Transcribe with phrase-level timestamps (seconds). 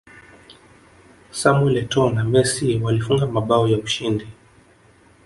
[1.31, 4.27] samuel etoo na messi walifunga mabao ya ushindi